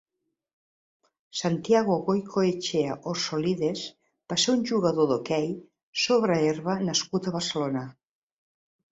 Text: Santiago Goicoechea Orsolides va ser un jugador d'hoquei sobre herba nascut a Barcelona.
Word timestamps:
Santiago 1.39 1.97
Goicoechea 2.05 2.95
Orsolides 3.11 3.83
va 4.33 4.37
ser 4.43 4.55
un 4.59 4.63
jugador 4.69 5.09
d'hoquei 5.11 5.45
sobre 6.05 6.39
herba 6.47 6.75
nascut 6.87 7.29
a 7.29 7.35
Barcelona. 7.37 7.85